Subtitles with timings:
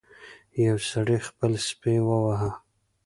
[0.65, 2.51] یو سړي خپل سپی وواهه.